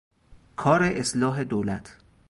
[0.55, 1.97] کار اصلاح دولت